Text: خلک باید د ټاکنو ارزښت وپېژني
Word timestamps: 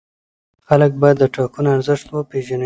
خلک 0.67 0.91
باید 1.01 1.17
د 1.19 1.23
ټاکنو 1.35 1.69
ارزښت 1.77 2.07
وپېژني 2.09 2.59